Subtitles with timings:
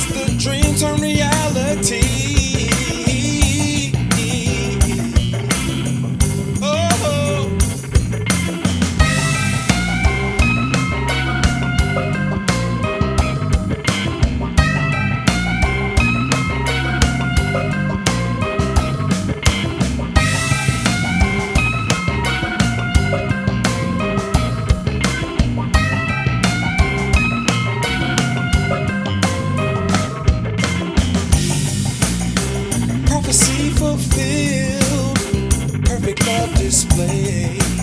[0.00, 2.27] It's the dream turned reality.
[33.28, 35.18] prophecy fulfilled,
[35.84, 37.77] perfect love displayed.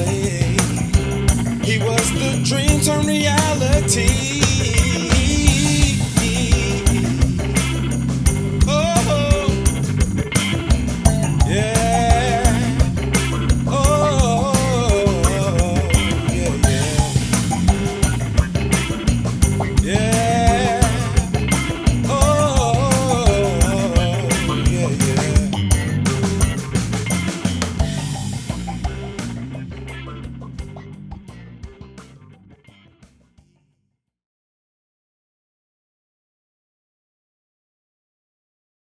[0.00, 0.39] away.